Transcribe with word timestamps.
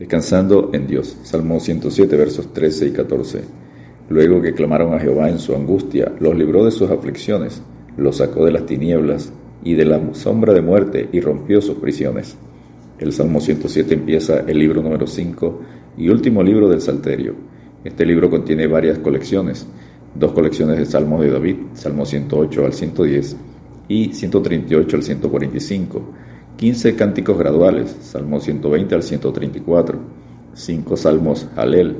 Descansando 0.00 0.70
en 0.72 0.86
Dios. 0.86 1.14
Salmo 1.24 1.60
107, 1.60 2.16
versos 2.16 2.54
13 2.54 2.86
y 2.86 2.90
14. 2.90 3.42
Luego 4.08 4.40
que 4.40 4.54
clamaron 4.54 4.94
a 4.94 4.98
Jehová 4.98 5.28
en 5.28 5.38
su 5.38 5.54
angustia, 5.54 6.10
los 6.20 6.34
libró 6.34 6.64
de 6.64 6.70
sus 6.70 6.90
aflicciones, 6.90 7.60
los 7.98 8.16
sacó 8.16 8.46
de 8.46 8.52
las 8.52 8.64
tinieblas 8.64 9.30
y 9.62 9.74
de 9.74 9.84
la 9.84 10.00
sombra 10.14 10.54
de 10.54 10.62
muerte 10.62 11.10
y 11.12 11.20
rompió 11.20 11.60
sus 11.60 11.76
prisiones. 11.76 12.38
El 12.98 13.12
Salmo 13.12 13.42
107 13.42 13.92
empieza 13.92 14.40
el 14.40 14.58
libro 14.58 14.82
número 14.82 15.06
5 15.06 15.60
y 15.98 16.08
último 16.08 16.42
libro 16.42 16.66
del 16.70 16.80
Salterio. 16.80 17.34
Este 17.84 18.06
libro 18.06 18.30
contiene 18.30 18.66
varias 18.66 19.00
colecciones, 19.00 19.66
dos 20.14 20.32
colecciones 20.32 20.78
de 20.78 20.86
Salmos 20.86 21.20
de 21.20 21.30
David, 21.30 21.56
Salmo 21.74 22.06
108 22.06 22.64
al 22.64 22.72
110 22.72 23.36
y 23.88 24.14
138 24.14 24.96
al 24.96 25.02
145 25.02 26.02
15 26.56 26.96
cánticos 26.96 27.38
graduales, 27.38 27.96
Salmo 28.00 28.40
120 28.40 28.94
al 28.94 29.02
134, 29.02 29.98
5 30.54 30.96
salmos 30.96 31.48
Halel, 31.56 31.96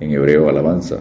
en 0.00 0.10
hebreo 0.12 0.48
alabanza, 0.48 1.00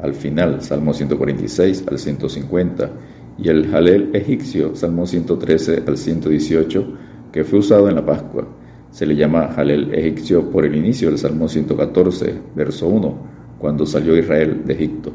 al 0.00 0.14
final 0.14 0.62
Salmo 0.62 0.94
146 0.94 1.84
al 1.88 1.98
150 1.98 2.90
y 3.38 3.48
el 3.48 3.74
Halel 3.74 4.10
egipcio, 4.14 4.74
Salmo 4.74 5.06
113 5.06 5.82
al 5.86 5.96
118, 5.96 6.86
que 7.32 7.44
fue 7.44 7.60
usado 7.60 7.88
en 7.88 7.94
la 7.94 8.04
Pascua. 8.04 8.46
Se 8.90 9.06
le 9.06 9.16
llama 9.16 9.46
Halel 9.56 9.94
egipcio 9.94 10.50
por 10.50 10.64
el 10.64 10.74
inicio 10.74 11.08
del 11.08 11.18
Salmo 11.18 11.48
114, 11.48 12.34
verso 12.54 12.88
1, 12.88 13.16
cuando 13.58 13.86
salió 13.86 14.16
Israel 14.16 14.62
de 14.64 14.74
Egipto. 14.74 15.12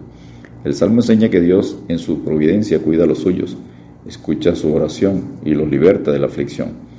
El 0.64 0.74
Salmo 0.74 1.02
enseña 1.02 1.30
que 1.30 1.42
Dios 1.42 1.78
en 1.88 2.00
su 2.00 2.24
providencia 2.24 2.80
cuida 2.80 3.04
a 3.04 3.08
los 3.08 3.20
suyos, 3.20 3.58
escucha 4.08 4.56
su 4.56 4.74
oración 4.74 5.40
y 5.44 5.54
los 5.54 5.70
liberta 5.70 6.12
de 6.12 6.20
la 6.20 6.28
aflicción. 6.28 6.93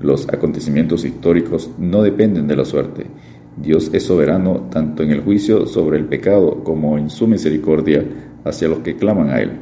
Los 0.00 0.28
acontecimientos 0.28 1.04
históricos 1.04 1.70
no 1.78 2.02
dependen 2.02 2.46
de 2.46 2.56
la 2.56 2.64
suerte. 2.64 3.06
Dios 3.56 3.90
es 3.94 4.02
soberano 4.02 4.68
tanto 4.70 5.02
en 5.02 5.10
el 5.10 5.22
juicio 5.22 5.66
sobre 5.66 5.98
el 5.98 6.04
pecado 6.04 6.62
como 6.62 6.98
en 6.98 7.08
su 7.08 7.26
misericordia 7.26 8.04
hacia 8.44 8.68
los 8.68 8.80
que 8.80 8.96
claman 8.96 9.30
a 9.30 9.40
Él. 9.40 9.52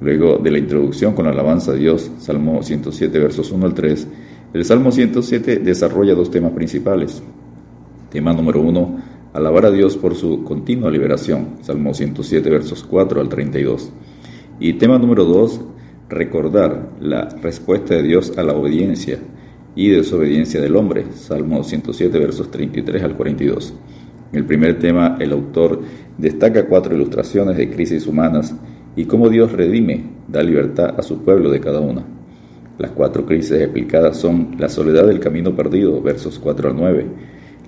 Luego 0.00 0.38
de 0.38 0.50
la 0.50 0.58
introducción 0.58 1.14
con 1.14 1.26
la 1.26 1.30
alabanza 1.30 1.72
a 1.72 1.74
Dios, 1.74 2.10
Salmo 2.18 2.62
107 2.62 3.18
versos 3.18 3.52
1 3.52 3.66
al 3.66 3.74
3, 3.74 4.08
el 4.52 4.64
Salmo 4.64 4.90
107 4.90 5.58
desarrolla 5.58 6.14
dos 6.14 6.30
temas 6.30 6.52
principales. 6.52 7.22
Tema 8.10 8.32
número 8.32 8.60
1, 8.62 8.98
alabar 9.34 9.66
a 9.66 9.70
Dios 9.70 9.96
por 9.96 10.16
su 10.16 10.42
continua 10.42 10.90
liberación, 10.90 11.58
Salmo 11.60 11.94
107 11.94 12.50
versos 12.50 12.82
4 12.82 13.20
al 13.20 13.28
32. 13.28 13.92
Y 14.58 14.72
tema 14.72 14.98
número 14.98 15.24
2, 15.24 15.60
recordar 16.08 16.90
la 17.00 17.28
respuesta 17.40 17.94
de 17.94 18.02
Dios 18.02 18.36
a 18.36 18.42
la 18.42 18.54
obediencia, 18.54 19.18
y 19.74 19.88
desobediencia 19.90 20.60
del 20.60 20.76
hombre, 20.76 21.06
Salmo 21.12 21.62
107, 21.62 22.18
versos 22.18 22.50
33 22.50 23.02
al 23.02 23.16
42. 23.16 23.74
En 24.32 24.38
el 24.38 24.44
primer 24.44 24.78
tema, 24.78 25.16
el 25.20 25.32
autor 25.32 25.80
destaca 26.18 26.66
cuatro 26.66 26.94
ilustraciones 26.94 27.56
de 27.56 27.70
crisis 27.70 28.06
humanas 28.06 28.54
y 28.96 29.04
cómo 29.04 29.28
Dios 29.28 29.52
redime, 29.52 30.04
da 30.28 30.42
libertad 30.42 30.94
a 30.98 31.02
su 31.02 31.22
pueblo 31.22 31.50
de 31.50 31.60
cada 31.60 31.80
una. 31.80 32.04
Las 32.78 32.92
cuatro 32.92 33.26
crisis 33.26 33.52
explicadas 33.52 34.16
son 34.16 34.56
la 34.58 34.68
soledad 34.68 35.06
del 35.06 35.20
camino 35.20 35.54
perdido, 35.54 36.00
versos 36.00 36.38
4 36.38 36.70
al 36.70 36.76
9, 36.76 37.06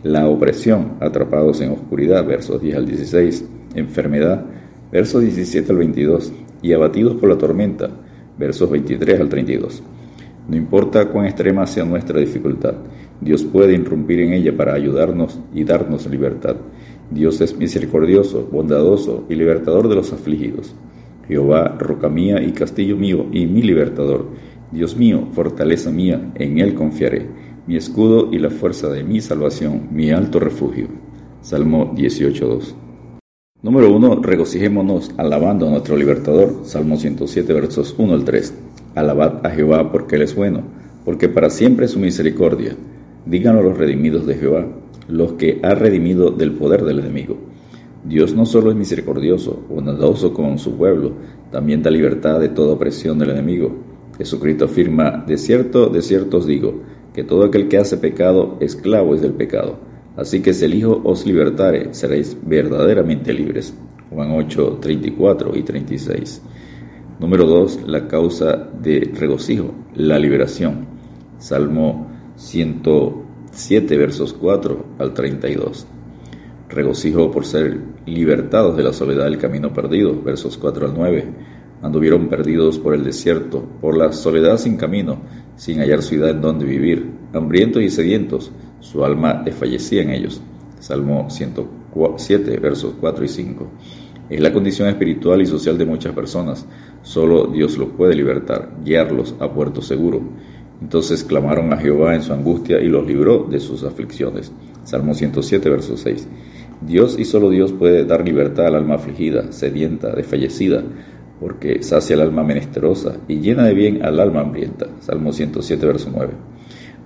la 0.04 0.26
opresión, 0.26 0.92
atrapados 1.00 1.60
en 1.60 1.70
oscuridad, 1.70 2.26
versos 2.26 2.62
10 2.62 2.76
al 2.76 2.86
16, 2.86 3.44
enfermedad, 3.74 4.44
versos 4.90 5.20
17 5.22 5.70
al 5.70 5.78
22, 5.78 6.32
y 6.62 6.72
abatidos 6.72 7.16
por 7.16 7.28
la 7.28 7.36
tormenta, 7.36 7.90
versos 8.38 8.70
23 8.70 9.20
al 9.20 9.28
32. 9.28 9.82
No 10.48 10.56
importa 10.56 11.08
cuán 11.08 11.26
extrema 11.26 11.66
sea 11.66 11.84
nuestra 11.84 12.18
dificultad, 12.18 12.74
Dios 13.20 13.44
puede 13.44 13.74
irrumpir 13.74 14.20
en 14.20 14.32
ella 14.32 14.56
para 14.56 14.74
ayudarnos 14.74 15.38
y 15.54 15.64
darnos 15.64 16.06
libertad. 16.06 16.56
Dios 17.10 17.40
es 17.40 17.56
misericordioso, 17.56 18.48
bondadoso 18.50 19.24
y 19.28 19.34
libertador 19.34 19.88
de 19.88 19.94
los 19.94 20.12
afligidos. 20.12 20.74
Jehová, 21.28 21.76
roca 21.78 22.08
mía 22.08 22.42
y 22.42 22.52
castillo 22.52 22.96
mío 22.96 23.26
y 23.32 23.46
mi 23.46 23.62
libertador. 23.62 24.26
Dios 24.72 24.96
mío, 24.96 25.28
fortaleza 25.32 25.90
mía, 25.90 26.32
en 26.34 26.58
Él 26.58 26.74
confiaré, 26.74 27.28
mi 27.66 27.76
escudo 27.76 28.28
y 28.32 28.38
la 28.38 28.50
fuerza 28.50 28.88
de 28.88 29.04
mi 29.04 29.20
salvación, 29.20 29.88
mi 29.92 30.10
alto 30.10 30.40
refugio. 30.40 30.88
Salmo 31.42 31.92
18.2. 31.94 32.74
Número 33.62 33.94
1. 33.94 34.16
Regocijémonos 34.22 35.12
alabando 35.16 35.68
a 35.68 35.70
nuestro 35.70 35.96
libertador. 35.96 36.62
Salmo 36.64 36.96
107, 36.96 37.52
versos 37.52 37.94
1 37.96 38.12
al 38.12 38.24
3. 38.24 38.54
Alabad 38.94 39.44
a 39.46 39.50
Jehová 39.50 39.90
porque 39.90 40.16
Él 40.16 40.22
es 40.22 40.34
bueno, 40.34 40.62
porque 41.04 41.28
para 41.28 41.50
siempre 41.50 41.86
es 41.86 41.92
su 41.92 41.98
misericordia. 41.98 42.76
Díganlo 43.26 43.62
los 43.62 43.78
redimidos 43.78 44.26
de 44.26 44.34
Jehová, 44.34 44.66
los 45.08 45.32
que 45.34 45.60
ha 45.62 45.74
redimido 45.74 46.30
del 46.30 46.52
poder 46.52 46.84
del 46.84 47.00
enemigo. 47.00 47.36
Dios 48.04 48.34
no 48.34 48.44
solo 48.46 48.70
es 48.70 48.76
misericordioso, 48.76 49.64
bondadoso 49.68 50.34
con 50.34 50.58
su 50.58 50.76
pueblo, 50.76 51.12
también 51.50 51.82
da 51.82 51.90
libertad 51.90 52.40
de 52.40 52.48
toda 52.48 52.74
opresión 52.74 53.18
del 53.18 53.30
enemigo. 53.30 53.72
Jesucristo 54.18 54.64
afirma, 54.64 55.24
de 55.26 55.38
cierto, 55.38 55.88
de 55.88 56.02
cierto 56.02 56.38
os 56.38 56.46
digo, 56.46 56.80
que 57.14 57.22
todo 57.22 57.44
aquel 57.44 57.68
que 57.68 57.78
hace 57.78 57.96
pecado, 57.96 58.56
esclavo 58.60 59.14
es 59.14 59.22
del 59.22 59.34
pecado. 59.34 59.76
Así 60.16 60.40
que 60.40 60.52
si 60.52 60.64
el 60.64 60.74
Hijo 60.74 61.00
os 61.04 61.24
libertare, 61.26 61.94
seréis 61.94 62.36
verdaderamente 62.42 63.32
libres. 63.32 63.72
Juan 64.10 64.32
8, 64.32 64.78
34 64.80 65.56
y 65.56 65.62
36. 65.62 66.42
Número 67.22 67.46
2. 67.46 67.82
La 67.86 68.08
causa 68.08 68.56
de 68.56 69.08
regocijo, 69.14 69.72
la 69.94 70.18
liberación. 70.18 70.88
Salmo 71.38 72.08
107, 72.34 73.96
versos 73.96 74.32
4 74.32 74.86
al 74.98 75.14
32. 75.14 75.86
Regocijo 76.68 77.30
por 77.30 77.46
ser 77.46 77.78
libertados 78.06 78.76
de 78.76 78.82
la 78.82 78.92
soledad 78.92 79.26
del 79.26 79.38
camino 79.38 79.72
perdido, 79.72 80.20
versos 80.20 80.58
4 80.58 80.86
al 80.86 80.94
9. 80.94 81.24
Anduvieron 81.82 82.28
perdidos 82.28 82.80
por 82.80 82.92
el 82.92 83.04
desierto, 83.04 83.64
por 83.80 83.96
la 83.96 84.10
soledad 84.10 84.56
sin 84.56 84.76
camino, 84.76 85.20
sin 85.54 85.78
hallar 85.78 86.02
ciudad 86.02 86.30
en 86.30 86.40
donde 86.40 86.64
vivir, 86.64 87.08
hambrientos 87.32 87.84
y 87.84 87.90
sedientos, 87.90 88.50
su 88.80 89.04
alma 89.04 89.42
desfallecía 89.44 90.02
en 90.02 90.10
ellos. 90.10 90.42
Salmo 90.80 91.30
107, 91.30 92.58
versos 92.58 92.94
4 93.00 93.24
y 93.24 93.28
5. 93.28 93.70
Es 94.32 94.40
la 94.40 94.50
condición 94.50 94.88
espiritual 94.88 95.42
y 95.42 95.46
social 95.46 95.76
de 95.76 95.84
muchas 95.84 96.14
personas. 96.14 96.66
Solo 97.02 97.48
Dios 97.48 97.76
los 97.76 97.90
puede 97.90 98.14
libertar, 98.14 98.70
guiarlos 98.82 99.34
a 99.38 99.52
puerto 99.52 99.82
seguro. 99.82 100.22
Entonces 100.80 101.22
clamaron 101.22 101.70
a 101.70 101.76
Jehová 101.76 102.14
en 102.14 102.22
su 102.22 102.32
angustia 102.32 102.80
y 102.80 102.88
los 102.88 103.06
libró 103.06 103.46
de 103.50 103.60
sus 103.60 103.84
aflicciones. 103.84 104.50
Salmo 104.84 105.12
107, 105.12 105.68
verso 105.68 105.98
6. 105.98 106.26
Dios 106.80 107.18
y 107.18 107.26
solo 107.26 107.50
Dios 107.50 107.72
puede 107.72 108.06
dar 108.06 108.24
libertad 108.24 108.68
al 108.68 108.76
alma 108.76 108.94
afligida, 108.94 109.52
sedienta, 109.52 110.14
desfallecida, 110.14 110.82
porque 111.38 111.82
sacia 111.82 112.16
al 112.16 112.22
alma 112.22 112.42
menesterosa 112.42 113.18
y 113.28 113.40
llena 113.40 113.64
de 113.64 113.74
bien 113.74 114.02
al 114.02 114.18
alma 114.18 114.40
hambrienta. 114.40 114.86
Salmo 115.00 115.34
107, 115.34 115.84
verso 115.84 116.10
9. 116.10 116.32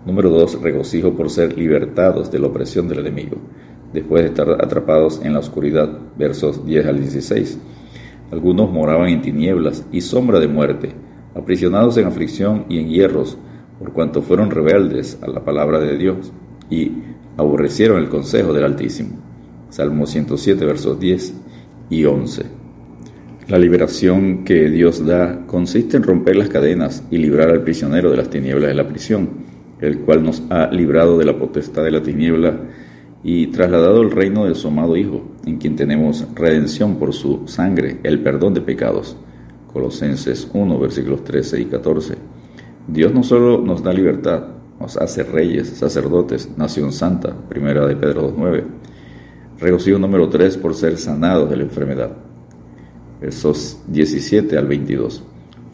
Número 0.06 0.30
2. 0.30 0.62
Regocijo 0.62 1.16
por 1.16 1.28
ser 1.28 1.58
libertados 1.58 2.30
de 2.30 2.38
la 2.38 2.46
opresión 2.46 2.86
del 2.86 3.00
enemigo 3.00 3.36
después 3.92 4.22
de 4.22 4.28
estar 4.28 4.50
atrapados 4.62 5.20
en 5.24 5.32
la 5.32 5.38
oscuridad, 5.38 5.90
versos 6.18 6.64
10 6.64 6.86
al 6.86 7.00
16. 7.00 7.58
Algunos 8.30 8.70
moraban 8.70 9.08
en 9.08 9.22
tinieblas 9.22 9.86
y 9.92 10.00
sombra 10.00 10.40
de 10.40 10.48
muerte, 10.48 10.90
aprisionados 11.34 11.96
en 11.96 12.06
aflicción 12.06 12.66
y 12.68 12.78
en 12.78 12.88
hierros, 12.88 13.38
por 13.78 13.92
cuanto 13.92 14.22
fueron 14.22 14.50
rebeldes 14.50 15.18
a 15.22 15.28
la 15.28 15.44
palabra 15.44 15.78
de 15.78 15.96
Dios 15.96 16.32
y 16.70 16.92
aborrecieron 17.36 17.98
el 17.98 18.08
consejo 18.08 18.52
del 18.52 18.64
Altísimo. 18.64 19.18
Salmo 19.68 20.06
107, 20.06 20.64
versos 20.64 20.98
10 20.98 21.34
y 21.90 22.04
11. 22.04 22.44
La 23.48 23.58
liberación 23.58 24.44
que 24.44 24.68
Dios 24.70 25.06
da 25.06 25.46
consiste 25.46 25.96
en 25.96 26.02
romper 26.02 26.36
las 26.36 26.48
cadenas 26.48 27.04
y 27.10 27.18
librar 27.18 27.50
al 27.50 27.62
prisionero 27.62 28.10
de 28.10 28.16
las 28.16 28.30
tinieblas 28.30 28.68
de 28.68 28.74
la 28.74 28.88
prisión, 28.88 29.28
el 29.80 30.00
cual 30.00 30.24
nos 30.24 30.42
ha 30.50 30.68
librado 30.72 31.18
de 31.18 31.26
la 31.26 31.38
potestad 31.38 31.84
de 31.84 31.92
la 31.92 32.02
tiniebla 32.02 32.58
y 33.28 33.48
trasladado 33.48 34.02
el 34.02 34.12
reino 34.12 34.44
de 34.44 34.54
su 34.54 34.68
amado 34.68 34.96
Hijo, 34.96 35.20
en 35.44 35.58
quien 35.58 35.74
tenemos 35.74 36.24
redención 36.36 36.94
por 36.94 37.12
su 37.12 37.48
sangre, 37.48 37.98
el 38.04 38.20
perdón 38.20 38.54
de 38.54 38.60
pecados. 38.60 39.16
Colosenses 39.72 40.48
1, 40.54 40.78
versículos 40.78 41.24
13 41.24 41.60
y 41.60 41.64
14. 41.64 42.14
Dios 42.86 43.12
no 43.12 43.24
solo 43.24 43.60
nos 43.60 43.82
da 43.82 43.92
libertad, 43.92 44.44
nos 44.78 44.96
hace 44.96 45.24
reyes, 45.24 45.70
sacerdotes, 45.70 46.56
nación 46.56 46.92
santa, 46.92 47.34
primera 47.48 47.84
de 47.84 47.96
Pedro 47.96 48.32
2.9. 48.32 48.62
Regocijo 49.58 49.98
número 49.98 50.28
3 50.28 50.58
por 50.58 50.76
ser 50.76 50.96
sanados 50.96 51.50
de 51.50 51.56
la 51.56 51.64
enfermedad. 51.64 52.12
Versos 53.20 53.80
17 53.88 54.56
al 54.56 54.68
22. 54.68 55.24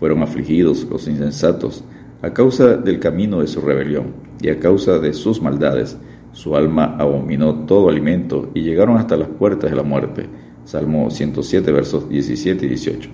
Fueron 0.00 0.22
afligidos 0.22 0.86
los 0.90 1.06
insensatos 1.06 1.84
a 2.22 2.32
causa 2.32 2.78
del 2.78 2.98
camino 2.98 3.40
de 3.42 3.46
su 3.46 3.60
rebelión 3.60 4.14
y 4.40 4.48
a 4.48 4.58
causa 4.58 4.98
de 4.98 5.12
sus 5.12 5.42
maldades 5.42 5.98
su 6.32 6.56
alma 6.56 6.96
abominó 6.98 7.66
todo 7.66 7.90
alimento 7.90 8.50
y 8.54 8.62
llegaron 8.62 8.96
hasta 8.96 9.16
las 9.16 9.28
puertas 9.28 9.70
de 9.70 9.76
la 9.76 9.82
muerte. 9.82 10.26
Salmo 10.64 11.10
107, 11.10 11.70
versos 11.72 12.08
17 12.08 12.64
y 12.64 12.68
18. 12.70 13.10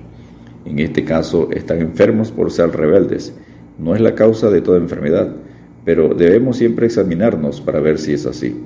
En 0.64 0.78
este 0.78 1.04
caso 1.04 1.48
están 1.50 1.80
enfermos 1.80 2.30
por 2.30 2.50
ser 2.50 2.70
rebeldes. 2.70 3.34
No 3.78 3.94
es 3.94 4.00
la 4.00 4.14
causa 4.14 4.50
de 4.50 4.60
toda 4.60 4.78
enfermedad, 4.78 5.34
pero 5.84 6.14
debemos 6.14 6.58
siempre 6.58 6.86
examinarnos 6.86 7.60
para 7.60 7.80
ver 7.80 7.98
si 7.98 8.12
es 8.12 8.26
así. 8.26 8.56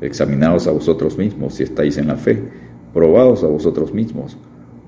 Examinaos 0.00 0.66
a 0.66 0.72
vosotros 0.72 1.18
mismos 1.18 1.54
si 1.54 1.62
estáis 1.62 1.98
en 1.98 2.08
la 2.08 2.16
fe, 2.16 2.42
probaos 2.92 3.42
a 3.42 3.48
vosotros 3.48 3.92
mismos. 3.92 4.36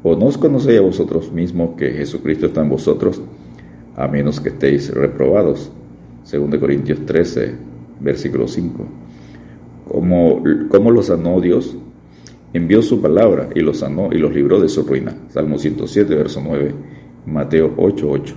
¿O 0.03 0.15
no 0.15 0.27
os 0.27 0.39
conocéis 0.39 0.79
a 0.79 0.83
vosotros 0.83 1.33
mismos 1.33 1.71
que 1.77 1.91
Jesucristo 1.91 2.47
está 2.47 2.61
en 2.61 2.69
vosotros, 2.69 3.21
a 3.97 4.07
menos 4.07 4.41
que 4.41 4.51
estéis 4.51 4.95
reprobados? 4.95 5.73
2 6.31 6.61
Corintios 6.61 7.05
13, 7.05 7.55
versículo 8.01 8.47
5. 8.47 9.08
¿Cómo, 9.89 10.43
¿Cómo 10.69 10.91
los 10.91 11.07
sanó 11.07 11.41
Dios? 11.41 11.77
Envió 12.53 12.83
su 12.83 13.01
palabra 13.01 13.49
y 13.55 13.61
los 13.61 13.79
sanó 13.79 14.11
y 14.13 14.19
los 14.19 14.33
libró 14.33 14.61
de 14.61 14.69
su 14.69 14.83
ruina. 14.83 15.17
Salmo 15.29 15.59
107, 15.59 16.15
verso 16.15 16.43
9, 16.45 16.75
Mateo 17.27 17.75
8, 17.77 18.09
8. 18.11 18.35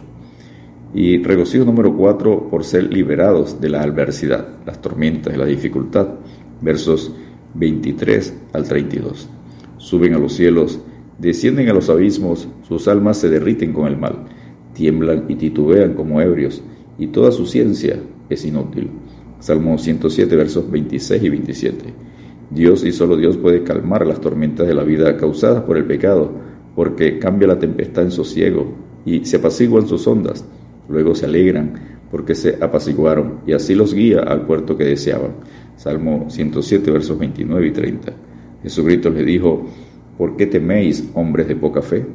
Y 0.94 1.24
regocijo 1.24 1.64
número 1.64 1.96
4 1.96 2.50
por 2.50 2.64
ser 2.64 2.92
liberados 2.92 3.62
de 3.62 3.70
la 3.70 3.82
adversidad, 3.82 4.48
las 4.66 4.82
tormentas, 4.82 5.38
la 5.38 5.46
dificultad. 5.46 6.08
Versos 6.62 7.14
23 7.54 8.34
al 8.54 8.68
32. 8.68 9.30
Suben 9.78 10.14
a 10.14 10.20
los 10.20 10.34
cielos, 10.34 10.80
descienden 11.18 11.70
a 11.70 11.74
los 11.74 11.90
abismos, 11.90 12.48
sus 12.68 12.88
almas 12.88 13.18
se 13.18 13.30
derriten 13.30 13.74
con 13.74 13.88
el 13.88 13.98
mal, 13.98 14.26
tiemblan 14.74 15.26
y 15.28 15.36
titubean 15.36 15.94
como 15.94 16.22
ebrios, 16.22 16.62
y 16.98 17.08
toda 17.08 17.32
su 17.32 17.46
ciencia 17.46 18.00
es 18.30 18.46
inútil. 18.46 18.90
Salmo 19.42 19.76
107, 19.76 20.36
versos 20.36 20.70
26 20.70 21.24
y 21.24 21.30
27. 21.30 21.86
Dios 22.52 22.86
y 22.86 22.92
solo 22.92 23.18
Dios 23.18 23.38
puede 23.38 23.64
calmar 23.64 24.06
las 24.06 24.22
tormentas 24.22 24.68
de 24.68 24.76
la 24.76 24.84
vida 24.84 25.18
causadas 25.18 25.64
por 25.64 25.78
el 25.78 25.86
pecado, 25.86 26.32
porque 26.76 27.18
cambia 27.18 27.48
la 27.48 27.58
tempestad 27.58 28.04
en 28.04 28.12
sosiego 28.12 28.72
y 29.04 29.26
se 29.26 29.38
apaciguan 29.38 29.88
sus 29.88 30.06
ondas. 30.06 30.46
Luego 30.88 31.16
se 31.16 31.26
alegran 31.26 31.74
porque 32.12 32.36
se 32.36 32.60
apaciguaron 32.62 33.40
y 33.48 33.54
así 33.54 33.74
los 33.74 33.96
guía 33.96 34.20
al 34.20 34.46
puerto 34.46 34.78
que 34.78 34.84
deseaban. 34.84 35.32
Salmo 35.76 36.30
107, 36.30 36.92
versos 36.92 37.18
29 37.18 37.68
y 37.68 37.72
30. 37.72 38.14
Jesucristo 38.62 39.10
le 39.10 39.24
dijo, 39.24 39.66
¿por 40.20 40.38
qué 40.38 40.46
teméis, 40.46 41.10
hombres 41.16 41.48
de 41.48 41.56
poca 41.56 41.82
fe? 41.82 42.06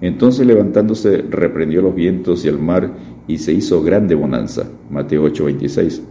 Entonces 0.00 0.46
levantándose 0.46 1.18
reprendió 1.28 1.82
los 1.82 1.94
vientos 1.94 2.46
y 2.46 2.48
el 2.48 2.58
mar 2.58 2.94
y 3.28 3.36
se 3.36 3.52
hizo 3.52 3.82
grande 3.82 4.14
bonanza. 4.14 4.70
Mateo 4.90 5.24
8, 5.24 5.44
26. 5.44 6.02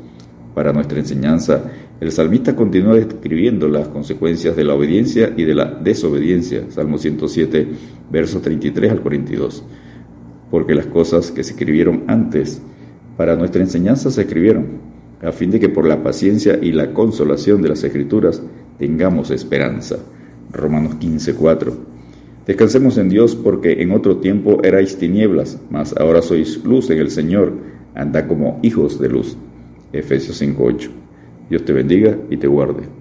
Para 0.54 0.74
nuestra 0.74 1.00
enseñanza, 1.00 1.72
el 2.02 2.12
salmista 2.12 2.56
continúa 2.56 2.96
describiendo 2.96 3.70
las 3.70 3.88
consecuencias 3.88 4.56
de 4.56 4.64
la 4.64 4.74
obediencia 4.74 5.34
y 5.38 5.44
de 5.44 5.56
la 5.56 5.66
desobediencia. 5.66 6.64
Salmo 6.70 6.98
107, 6.98 7.68
versos 8.12 8.42
33 8.42 8.92
al 8.92 9.02
42. 9.02 9.64
Porque 10.50 10.76
las 10.76 10.88
cosas 10.88 11.32
que 11.32 11.44
se 11.44 11.52
escribieron 11.54 12.04
antes 12.08 12.62
para 13.16 13.36
nuestra 13.36 13.62
enseñanza 13.62 14.12
se 14.12 14.22
escribieron 14.22 14.92
a 15.22 15.32
fin 15.32 15.52
de 15.52 15.60
que 15.60 15.70
por 15.70 15.86
la 15.86 16.04
paciencia 16.04 16.58
y 16.62 16.72
la 16.72 16.94
consolación 16.94 17.62
de 17.62 17.70
las 17.70 17.84
Escrituras 17.84 18.42
tengamos 18.80 19.30
esperanza. 19.30 19.98
Romanos 20.52 20.96
15:4. 20.96 21.74
Descansemos 22.48 22.98
en 22.98 23.10
Dios 23.10 23.36
porque 23.36 23.82
en 23.82 23.92
otro 23.92 24.18
tiempo 24.18 24.60
erais 24.64 24.98
tinieblas, 24.98 25.60
mas 25.70 25.96
ahora 25.96 26.22
sois 26.24 26.64
luz 26.66 26.90
en 26.90 26.98
el 26.98 27.12
Señor, 27.12 27.54
anda 27.94 28.28
como 28.28 28.60
hijos 28.64 29.00
de 29.00 29.10
luz. 29.10 29.38
Efesios 29.94 30.42
5:8. 30.42 30.90
Dios 31.50 31.66
te 31.66 31.74
bendiga 31.74 32.18
y 32.30 32.38
te 32.38 32.48
guarde. 32.48 33.01